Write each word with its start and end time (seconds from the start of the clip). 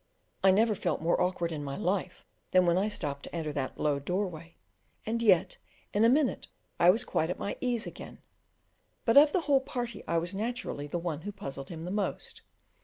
I 0.43 0.49
never 0.49 0.73
felt 0.73 0.99
more 0.99 1.21
awkward 1.21 1.51
in 1.51 1.63
my 1.63 1.77
life 1.77 2.25
than 2.49 2.65
when 2.65 2.75
I 2.75 2.87
stooped 2.87 3.21
to 3.25 3.35
enter 3.35 3.53
that 3.53 3.79
low 3.79 3.99
doorway, 3.99 4.55
and 5.05 5.21
yet 5.21 5.57
in 5.93 6.03
a 6.03 6.09
minute 6.09 6.47
I 6.79 6.89
was 6.89 7.03
quite 7.03 7.29
at 7.29 7.37
my 7.37 7.55
ease 7.61 7.85
again; 7.85 8.17
but 9.05 9.15
of 9.15 9.31
the 9.31 9.41
whole 9.41 9.61
party 9.61 10.01
I 10.07 10.17
was 10.17 10.33
naturally 10.33 10.87
the 10.87 10.97
one 10.97 11.21
who 11.21 11.31
puzzled 11.31 11.69
him 11.69 11.85
the 11.85 11.91
most. 11.91 12.41